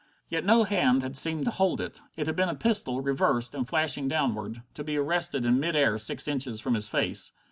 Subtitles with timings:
[0.27, 2.01] Yet no hand had seemed to hold it.
[2.15, 5.99] It had been a pistol, reversed, and flashing downward, to be arrested in mid air
[5.99, 7.33] six inches from his face.